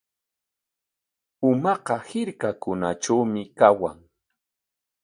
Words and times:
Pumaqa 1.37 1.95
hirkakunatrawmi 2.07 3.41
kawan. 3.57 3.97